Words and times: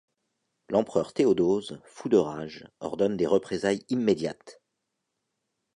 L'empereur 0.69 1.13
Théodose, 1.13 1.79
fou 1.85 2.09
de 2.09 2.17
rage, 2.17 2.67
ordonne 2.79 3.17
des 3.17 3.27
représailles 3.27 3.85
immédiates. 3.89 4.59